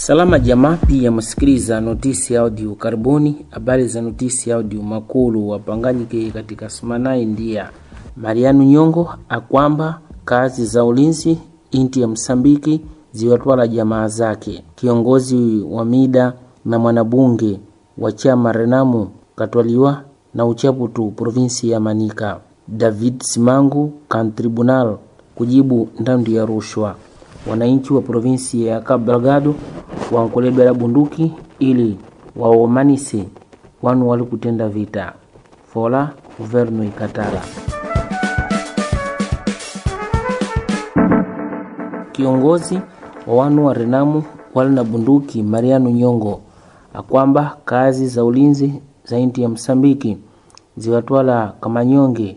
Salama 0.00 0.38
jamaa, 0.38 0.76
pia 0.86 1.10
msikiliza 1.10 1.80
notisi 1.80 2.36
audio. 2.36 2.74
Karibuni 2.74 3.46
habari 3.50 3.88
za 3.88 4.02
notisi 4.02 4.52
audio. 4.52 4.82
Makulu 4.82 5.48
wapanganyike 5.48 6.30
katika 6.30 6.70
Sumanai 6.70 7.24
ndia 7.24 7.70
Mariano 8.16 8.64
Nyongo 8.64 9.14
akwamba 9.28 10.00
kazi 10.24 10.66
za 10.66 10.84
ulinzi 10.84 11.38
inti 11.70 12.00
ya 12.00 12.08
Msambiki 12.08 12.80
ziwatwala 13.12 13.68
jamaa 13.68 14.08
zake. 14.08 14.64
Kiongozi 14.74 15.64
wa 15.70 15.84
mida 15.84 16.32
na 16.64 16.78
mwanabunge 16.78 17.60
wa 17.98 18.12
chama 18.12 18.52
Renamu 18.52 19.08
katwaliwa 19.36 20.02
na 20.34 20.46
uchaputu 20.46 21.10
provinsi 21.10 21.70
ya 21.70 21.80
Manika. 21.80 22.40
David 22.68 23.22
Simangu 23.22 23.92
kan 24.08 24.32
tribunal 24.32 24.96
kujibu 25.34 25.88
ndandu 26.00 26.32
ya 26.32 26.46
rushwa. 26.46 26.96
Wananchi 27.50 27.92
wa 27.92 28.02
provinsi 28.02 28.66
ya 28.66 28.80
Cabo 28.80 29.12
Delgado 29.12 29.54
wankolebela 30.10 30.74
bunduki 30.74 31.32
ili 31.58 31.98
waomanise 32.36 33.28
wanu 33.82 34.08
wali 34.08 34.24
kutenda 34.24 34.68
vita 34.68 35.12
fola 35.64 36.10
guvernu 36.38 36.84
ikatala. 36.84 37.40
Kiongozi 42.12 42.80
wa 43.26 43.34
wanu 43.36 43.66
wa 43.66 43.74
Renamu 43.74 44.22
wali 44.54 44.74
na 44.74 44.84
bunduki 44.84 45.42
Mariano 45.42 45.90
Nyongo 45.90 46.40
akwamba 46.94 47.56
kazi 47.64 48.06
za 48.08 48.24
ulinzi 48.24 48.74
za 49.04 49.18
inti 49.18 49.42
ya 49.42 49.48
Msambiki 49.48 50.18
ziwatwala 50.76 51.52
Kamanyonge 51.60 52.36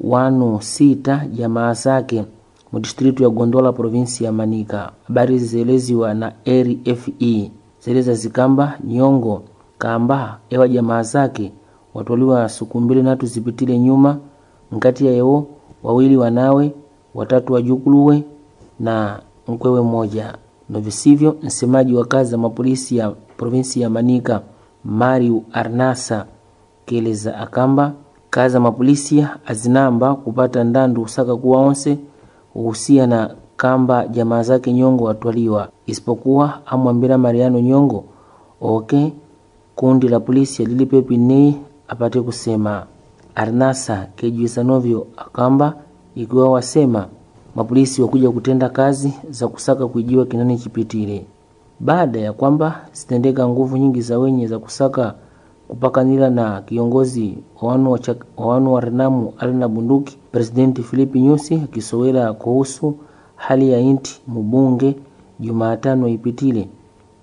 wanu 0.00 0.62
sita 0.62 1.26
jamaa 1.32 1.72
zake 1.72 2.24
mudistritu 2.72 3.22
ya 3.22 3.28
Gondola 3.28 3.72
provinsi 3.72 4.24
ya 4.24 4.32
Manika. 4.32 4.92
Habari 5.08 5.38
zieleziwa 5.38 6.14
na 6.14 6.32
RFE 6.48 7.50
zeleza 7.80 8.14
zikamba 8.14 8.78
Nyongo 8.84 9.42
kamba 9.78 10.38
ewa 10.50 10.68
jamaa 10.68 11.02
zake 11.02 11.52
watwaliwa 11.94 12.48
siku 12.48 12.80
mbili 12.80 13.02
natu 13.02 13.26
zipitile 13.26 13.78
nyuma 13.78 14.18
nkati 14.72 15.06
ya 15.06 15.12
yewo 15.12 15.46
wawili 15.82 16.16
wanawe 16.16 16.72
watatu 17.14 17.52
wajukuluwe 17.52 18.22
na 18.80 19.20
mkwewe 19.48 19.80
moja 19.82 20.34
na 20.68 20.80
visivyo. 20.80 21.36
Msemaji 21.42 21.94
wa 21.94 22.04
kazi 22.04 22.30
za 22.30 22.38
mapolisi 22.38 22.96
ya 22.96 23.10
provinsi 23.10 23.80
ya 23.80 23.90
Manika 23.90 24.40
Mariu 24.84 25.44
Arnasa 25.52 26.26
keleza 26.86 27.38
akamba 27.38 27.92
kazi 28.30 28.52
za 28.52 28.60
mapolisi 28.60 29.26
azinamba 29.46 30.14
kupata 30.14 30.64
ndandu 30.64 31.02
usaka 31.02 31.36
kuwa 31.36 31.60
onse 31.60 31.98
uhusia 32.56 33.06
na 33.06 33.34
kamba 33.56 34.08
jamaa 34.08 34.42
zake 34.42 34.72
Nyongo 34.72 35.04
watwaliwa, 35.04 35.68
isipokuwa 35.86 36.66
amwambira 36.66 37.18
Mariano 37.18 37.60
Nyongo 37.60 38.04
oke 38.60 39.12
kundi 39.76 40.08
la 40.08 40.20
polisi 40.20 40.62
alilipepi 40.62 41.16
nei 41.16 41.56
apate 41.88 42.20
kusema. 42.20 42.86
Arnasa 43.34 44.06
kejuisa 44.16 44.62
novyo 44.62 45.06
akamba 45.16 45.74
ikiwa 46.14 46.48
wasema. 46.50 47.06
Mapolisi 47.56 48.02
wakuja 48.02 48.30
kutenda 48.30 48.68
kazi 48.68 49.12
za 49.30 49.48
kusaka 49.48 49.86
kuijiwa 49.86 50.26
kinani 50.26 50.58
chipitile, 50.58 51.26
baada 51.80 52.20
ya 52.20 52.32
kwamba 52.32 52.80
zitendeka 52.92 53.48
nguvu 53.48 53.76
nyingi 53.76 54.00
za 54.00 54.18
wenye 54.18 54.46
za 54.46 54.58
kusaka 54.58 55.14
kupakanila 55.68 56.30
na 56.30 56.60
kiongozi 56.60 57.38
wa 57.62 57.72
wanu 58.46 58.72
wa 58.72 58.80
Renamu 58.80 59.32
Alina 59.38 59.68
bunduki. 59.68 60.18
Presidenti 60.32 60.82
Filipi 60.82 61.20
Nyusi 61.20 61.54
akisowela 61.54 62.32
kuhusu 62.32 62.94
hali 63.36 63.72
ya 63.72 63.80
inti 63.80 64.20
mubunge 64.26 64.94
Jumatano 65.40 66.08
ipitile 66.08 66.68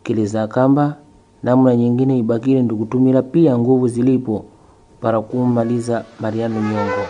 keleza 0.03 0.47
kamba 0.47 0.95
namna 1.44 1.75
nyingine 1.75 2.17
ibakile 2.17 2.61
ndikutumila 2.61 3.21
pia 3.21 3.58
nguvu 3.58 3.87
zilipo 3.87 4.45
para 5.02 5.21
kumaliza 5.21 6.04
Mariano 6.20 6.55
Nyongo. 6.55 7.04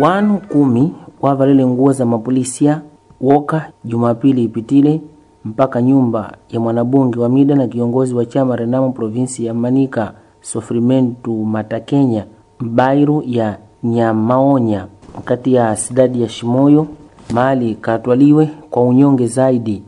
Wanu 0.00 0.38
kumi 0.38 0.92
wavalile 1.20 1.66
nguo 1.66 1.92
za 1.92 2.06
mapolisia 2.06 2.82
woka 3.20 3.70
Jumapili 3.84 4.44
ipitile 4.44 5.00
mpaka 5.44 5.82
nyumba 5.82 6.36
ya 6.50 6.60
mwanabunge 6.60 7.18
wa 7.20 7.28
mida 7.28 7.54
na 7.54 7.66
kiongozi 7.66 8.14
wa 8.14 8.26
chama 8.26 8.56
Renamo 8.56 8.90
provinsi 8.92 9.44
ya 9.46 9.54
Manika 9.54 10.12
Sofrimentu 10.40 11.44
Matakenya 11.44 12.24
mbairu 12.60 13.22
ya 13.26 13.58
Nyamaonya 13.84 14.86
kati 15.24 15.54
ya 15.54 15.76
sidadi 15.76 16.22
ya 16.22 16.28
Shimoyo 16.28 16.86
mali 17.32 17.74
katwaliwe 17.74 18.48
kwa 18.70 18.82
unyonge 18.82 19.26
zaidi 19.26 19.82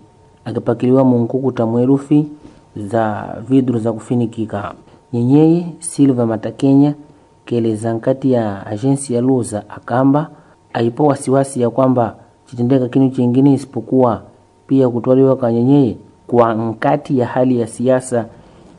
akipakiliwa 0.45 1.05
munkukuta 1.05 1.67
mwerufi 1.67 2.27
za 2.77 3.35
vidru 3.49 3.79
za 3.79 3.93
kufinikika. 3.93 4.75
Nyenyeye 5.13 5.67
Silva 5.79 6.27
Matakenya 6.27 6.95
keleza 7.45 7.93
nkati 7.95 8.33
ya 8.33 8.67
agensi 8.67 9.15
ya 9.15 9.21
Luza 9.21 9.63
akamba 9.71 10.31
aipo 10.73 11.05
wasiwasi 11.07 11.61
ya 11.61 11.71
kwamba 11.71 12.17
chitendeka 12.47 12.89
kinu 12.89 13.11
chingine 13.11 13.53
isipokuwa 13.53 14.23
pia 14.67 14.89
kutwaliwa 14.89 15.37
kwa 15.37 15.53
nyenyeye 15.53 15.97
kwa 16.27 16.55
nkati 16.55 17.19
ya 17.19 17.27
hali 17.27 17.61
ya 17.61 17.67
siasa 17.67 18.27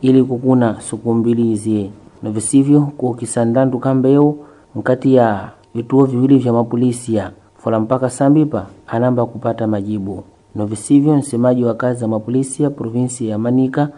ili 0.02 0.24
kukuna 0.24 0.82
suku 0.82 1.14
mbili 1.14 1.52
izie 1.52 1.92
na 2.24 2.30
visivyo 2.32 2.82
kukisandandu 2.82 3.80
kambeu 3.80 4.38
nkati 4.76 5.16
ya 5.16 5.50
vituo 5.76 6.06
viwili 6.06 6.38
vya 6.38 6.54
mapolisia 6.54 7.32
fola 7.58 7.80
mpaka 7.80 8.10
sambipa 8.10 8.66
anamba 8.88 9.26
kupata 9.26 9.68
majibu 9.68 10.24
na 10.56 10.66
visivyo. 10.66 11.16
Msemaji 11.16 11.64
wa 11.64 11.74
kazi 11.74 12.00
za 12.00 12.08
mapolisia 12.08 12.70
provinsi 12.70 13.28
ya 13.30 13.38
Manika 13.38 13.90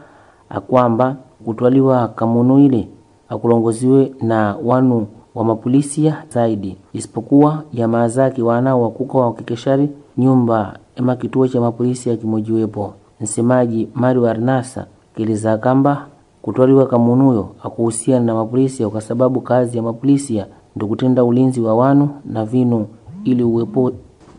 akwamba 0.50 1.16
kutwaliwa 1.46 2.08
kamunu 2.08 2.60
ile 2.60 2.88
akulongoziwe 3.30 4.12
na 4.22 4.56
wanu 4.64 5.08
wa 5.38 5.44
mapolisia 5.44 6.24
zaidi 6.30 6.78
isipokuwa 6.94 7.64
jamaa 7.74 8.08
zake 8.08 8.42
wanao 8.42 8.82
wakuka 8.82 9.18
wakikeshari 9.18 9.90
nyumba 10.18 10.80
ema 10.96 11.16
kituo 11.16 11.48
cha 11.48 11.62
mapolisi 11.62 12.18
kimojiwepo 12.18 12.94
Msemaji 13.22 13.90
Mario 13.94 14.28
Arnasa 14.30 14.86
keleza 15.16 15.58
kamba 15.58 16.08
kutwaliwa 16.42 16.88
kamunuyo 16.88 17.50
akuhusiana 17.64 18.26
na 18.26 18.34
mapolisia 18.36 18.90
kwa 18.90 19.02
sababu 19.02 19.42
kazi 19.42 19.78
ya 19.78 19.84
mapolisia 19.84 20.48
ndikutenda 20.76 21.24
ulinzi 21.24 21.62
wa 21.62 21.76
wanu 21.76 22.10
na 22.26 22.46
vinu 22.46 22.88
ili 23.24 23.44
uwepo 23.44 23.92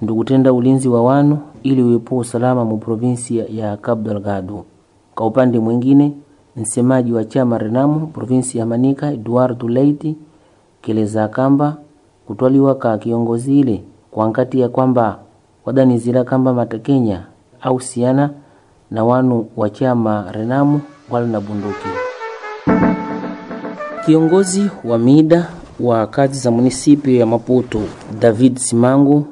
ndikutenda 0.03 0.53
ulinzi 0.53 0.89
wa 0.89 1.03
wanu 1.05 1.39
ili 1.63 1.83
uwepo 1.83 2.17
usalama 2.17 2.65
mu 2.65 2.77
provinsi 2.79 3.37
ya 3.59 3.77
Cabo 3.77 4.03
Delgado. 4.09 4.65
Kwa 5.15 5.27
upande 5.27 5.59
mwingine, 5.59 6.13
msemaji 6.57 7.13
wa 7.13 7.25
chama 7.25 7.59
Renamu 7.59 8.07
provinsi 8.07 8.59
ya 8.59 8.67
Manica 8.67 9.03
Eduardo 9.13 9.69
Leite 9.69 10.15
keleza 10.83 11.29
kamba 11.29 11.77
kutwaliwa 12.27 12.75
ka 12.75 12.99
kiongozi 12.99 13.61
ile 13.61 13.83
kwa 14.11 14.29
ngati 14.29 14.61
ya 14.61 14.69
kwamba 14.69 15.19
wadanizira 15.65 16.25
kamba 16.25 16.55
Matakenya 16.55 17.27
au 17.61 17.81
siana 17.81 18.31
na 18.91 19.05
wanu 19.05 19.47
wa 19.57 19.71
chama 19.71 20.33
Renamu 20.33 20.81
wala 21.11 21.27
na 21.27 21.41
bunduki. 21.41 21.89
Kiongozi 24.07 24.71
wa 24.85 24.99
mida 24.99 25.49
wa 25.81 26.07
kazi 26.07 26.39
za 26.41 26.51
munisipio 26.51 27.17
ya 27.17 27.27
Maputo 27.27 27.81
David 28.21 28.57
Simangu 28.57 29.27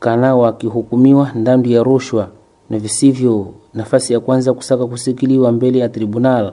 kana 0.00 0.36
wakihukumiwa 0.36 1.30
ndandu 1.34 1.70
ya 1.70 1.82
rushwa 1.82 2.28
na 2.70 2.78
visivyo 2.78 3.46
nafasi 3.74 4.12
ya 4.12 4.20
kwanza 4.20 4.52
kusaka 4.54 4.86
kusikiliwa 4.86 5.52
mbele 5.52 5.78
ya 5.78 5.88
tribunal 5.88 6.52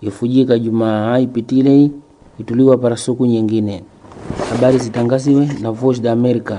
ifujika 0.00 0.58
Jumaa 0.58 1.18
ipitile 1.18 1.90
ituliwa 2.38 2.76
para 2.78 2.96
suku 2.96 3.26
nyingine. 3.26 3.82
Habari 4.50 4.78
zitangaziwe 4.78 5.48
na 5.62 5.70
Voice 5.70 6.00
da 6.02 6.12
America. 6.12 6.56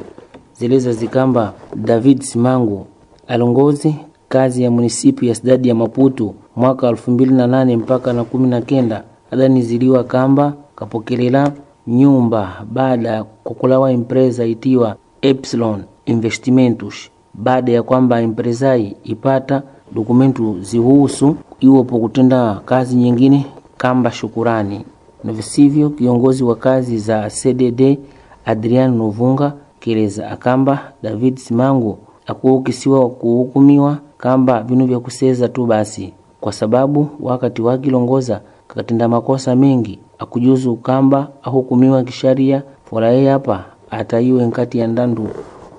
Zeleza 0.53 0.91
zikamba 0.93 1.53
David 1.75 2.21
simango 2.21 2.87
alongozi 3.27 3.95
kazi 4.29 4.63
ya 4.63 4.71
munisipi 4.71 5.27
ya 5.27 5.35
sidadi 5.35 5.69
ya 5.69 5.75
Maputu 5.75 6.35
mwaka 6.55 6.91
2008 6.91 7.77
mpaka 7.77 8.13
na 8.13 8.23
kumi 8.23 8.47
na 8.47 8.61
kenda. 8.61 9.03
Adani 9.31 9.61
ziliwa 9.61 10.03
kamba 10.03 10.53
kapokelela 10.75 11.51
nyumba 11.87 12.65
baada 12.71 13.09
ya 13.09 13.23
kukulawa 13.23 13.91
impreza 13.91 14.45
itiwa 14.45 14.95
Epsilon 15.21 15.83
Investimentos 16.05 17.09
baada 17.33 17.71
ya 17.71 17.83
kwamba 17.83 18.21
imprezai 18.21 18.95
ipata 19.03 19.61
dokumentu 19.91 20.61
zihusu 20.61 21.35
iwopo 21.59 21.99
kutenda 21.99 22.61
kazi 22.65 22.95
nyingine 22.95 23.45
kamba 23.77 24.11
shukurani 24.11 24.85
na 25.23 25.33
visivyo. 25.33 25.89
Kiongozi 25.89 26.43
wa 26.43 26.55
kazi 26.55 26.97
za 26.97 27.29
CDD 27.29 27.97
Adrian 28.45 28.95
Novunga 28.97 29.53
keleza 29.79 30.31
akamba 30.31 30.91
David 31.03 31.37
Simangu 31.37 31.97
akuhukisiwa 32.27 33.09
kuhukumiwa 33.09 33.97
kamba 34.17 34.63
vinu 34.63 34.85
vya 34.85 34.99
kuseza 34.99 35.47
tu 35.47 35.65
basi, 35.65 36.13
kwa 36.41 36.53
sababu 36.53 37.07
wakati 37.19 37.61
wakilongoza 37.61 38.41
kakatenda 38.67 39.07
makosa 39.07 39.55
mengi 39.55 39.99
akujuzu 40.19 40.75
kamba 40.75 41.27
ahukumiwa 41.43 42.03
kisharia 42.03 42.63
fola 42.85 43.09
yeye 43.09 43.29
hapa 43.29 43.65
ataiwe 43.91 44.45
nkati 44.45 44.77
ya 44.79 44.87
ndandu 44.87 45.27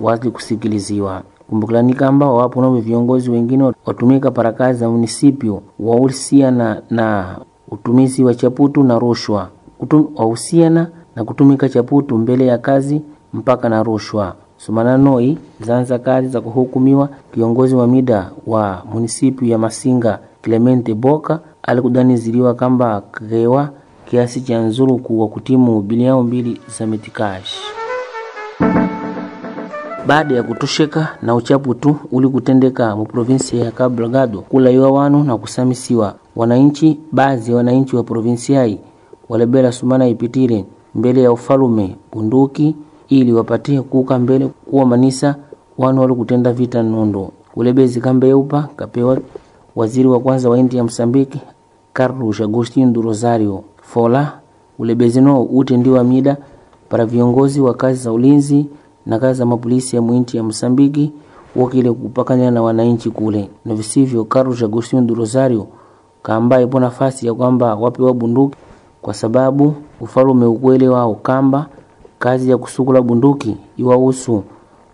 wazi 0.01 0.31
kusikiliziwa 0.31 1.23
kumbukilani 1.51 1.95
kamba 1.95 2.31
wapo 2.31 2.61
navo 2.61 2.81
viongozi 2.81 3.31
wengine 3.31 3.73
watumika 3.87 4.31
parakazi 4.31 4.79
za 4.79 4.89
munisipio 4.89 5.63
waulisiana 5.81 6.83
na 6.91 7.39
utumizi 7.71 8.25
wa 8.25 8.35
chaputu 8.35 8.83
na 8.83 8.99
rushwa 8.99 9.49
wahusiana 10.17 10.89
na 11.17 11.25
kutumika 11.25 11.69
chaputu 11.69 12.19
mbele 12.19 12.47
ya 12.47 12.59
kazi 12.59 13.03
mpaka 13.33 13.69
na 13.69 13.83
rushwa. 13.83 14.35
Sumana 14.57 14.99
noi 14.99 15.39
zanza 15.61 15.99
kazi 15.99 16.29
za 16.29 16.41
kuhukumiwa 16.41 17.09
kiongozi 17.35 17.75
wa 17.75 17.87
mida 17.87 18.31
wa 18.47 18.83
munisipiu 18.93 19.49
ya 19.49 19.59
Masinga 19.59 20.19
Clemente 20.43 20.95
Boka 20.95 21.41
alikudaniziliwa 21.63 22.55
kamba 22.55 23.03
kewa 23.29 23.69
kiasi 24.11 24.41
cha 24.41 24.59
nzuluku 24.61 25.21
wa 25.21 25.29
kutimu 25.29 25.81
bilioni 25.81 26.23
mbili 26.27 26.61
za 26.79 26.87
metikash 26.87 27.55
baada 30.07 30.35
ya 30.35 30.43
kutosheka 30.43 31.09
na 31.23 31.35
uchaputu 31.35 31.97
uli 32.13 32.29
kutendeka 32.29 32.97
mu 32.97 33.05
provinsi 33.05 33.59
ya 33.59 33.71
Cabo 33.71 33.97
Delgado 33.97 34.41
kulaiwa 34.41 34.91
wanu 34.91 35.25
na 35.25 35.37
kusamisiwa 35.37 36.15
wananchi 36.37 37.01
baadhi 37.13 37.51
ya 37.51 37.57
wananchi 37.57 37.97
wa 37.97 38.03
provinsiai 38.03 38.79
walebela 39.29 39.73
sumana 39.73 40.09
ipitile 40.09 40.65
mbele 40.95 41.23
ya 41.23 41.33
ufalume 41.33 41.97
bunduki 42.13 42.77
ili 43.09 43.33
wapatie 43.33 43.83
kuka 43.83 44.19
mbele 44.19 44.47
kuwa 44.71 44.87
manisa 44.87 45.37
wanu 45.79 46.01
wali 46.01 46.15
kutenda 46.15 46.53
vita 46.53 46.83
nondo. 46.83 47.31
Ulebezi 47.57 48.01
kambe 48.01 48.27
yeupa 48.29 48.69
kapewa 48.77 49.19
waziri 49.77 50.09
wa 50.09 50.21
kwanza 50.21 50.49
wa 50.49 50.59
inti 50.59 50.77
ya 50.77 50.85
Msambiki 50.85 51.41
Carlos 51.93 52.41
Agostinho 52.41 53.03
Rosario. 53.03 53.65
Fola 53.83 54.33
ulebezi 54.79 55.21
no 55.21 55.43
utendiwa 55.43 56.05
mida 56.05 56.37
para 56.89 57.07
viongozi 57.07 57.61
wa 57.61 57.75
kazi 57.75 58.03
za 58.03 58.13
ulinzi 58.13 58.67
na 59.07 59.19
kazi 59.19 59.39
za 59.39 59.47
mapolisi 59.47 59.97
ya 59.97 60.03
mwinti 60.03 60.37
ya 60.37 60.43
Msambiki 60.43 61.13
wakile 61.57 61.93
kupakanya 61.93 62.51
na 62.51 62.63
wananchi 62.63 63.11
kule. 63.11 63.49
Na 63.65 63.75
visivyo 63.75 64.25
Carlos 64.25 64.63
Agostinho 64.63 65.15
Rosario 65.15 65.67
kaamba 66.23 66.61
ipo 66.61 66.81
nafasi 66.81 67.27
ya 67.27 67.35
kwamba 67.35 67.75
wapewa 67.75 68.15
bunduki 68.15 68.57
kwa 69.03 69.15
sababu 69.15 69.75
ufalume 70.01 70.47
ukweli 70.47 70.89
wao 70.89 71.15
kamba 71.15 71.67
kazi 72.19 72.51
ya 72.51 72.59
kusukula 72.59 73.03
bunduki 73.03 73.57
iwahusu 73.77 74.43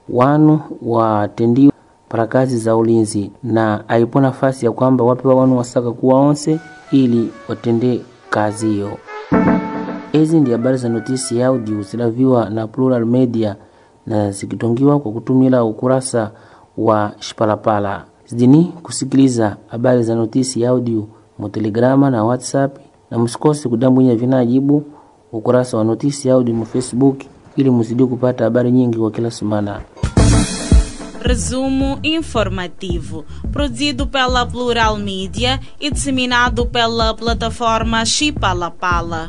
wanu 0.09 0.61
watendiwa 0.83 1.73
para 2.09 2.27
kazi 2.27 2.59
za 2.59 2.77
ulinzi 2.77 3.31
na 3.43 3.89
aipo 3.89 4.21
nafasi 4.21 4.67
ya 4.67 4.73
kwamba 4.73 5.05
wapewa 5.05 5.35
wanu 5.35 5.59
wasaka 5.59 5.93
kuwa 5.93 6.21
onse 6.21 6.61
ili 6.93 7.31
watende 7.49 8.01
kazi 8.31 8.67
hiyo. 8.69 8.91
Hizi 10.13 10.41
ndi 10.41 10.51
habari 10.53 10.77
za 10.77 10.89
notisi 10.89 11.39
ya 11.39 11.47
audio 11.47 11.83
zilaviwa 11.83 12.51
na 12.51 12.67
Plural 12.67 13.05
Media 13.07 13.57
na 14.07 14.31
zikitongiwa 14.31 15.01
kwa 15.01 15.13
kutumila 15.13 15.65
ukurasa 15.65 16.31
wa 16.79 17.13
Shipalapala. 17.19 18.05
Zidini 18.27 18.73
kusikiliza 18.83 19.57
habari 19.69 20.03
za 20.03 20.15
notisi 20.15 20.61
ya 20.61 20.71
audio 20.71 21.07
mu 21.39 21.49
Telegrama 21.49 22.11
na 22.11 22.25
WhatsApp, 22.25 22.79
na 23.11 23.19
msikose 23.19 23.69
kudambwinya 23.69 24.15
vinajibu 24.15 24.85
ukurasa 25.33 25.77
wa 25.77 25.85
notisi 25.85 26.31
audio 26.31 26.55
mu 26.55 26.67
Facebook 26.67 27.21
ili 27.57 27.71
muzidi 27.71 28.05
kupata 28.05 28.45
habari 28.45 28.71
nyingi 28.73 28.99
kwa 28.99 29.11
kila 29.11 29.31
semana. 29.31 29.81
Resumo 31.23 31.99
informativo, 32.03 33.25
produzido 33.53 34.07
pela 34.07 34.47
Plural 34.47 34.99
Mídia 34.99 35.59
e 35.81 35.91
disseminado 35.91 36.67
pela 36.67 37.15
plataforma 37.15 38.05
Chipalapala. 38.07 39.27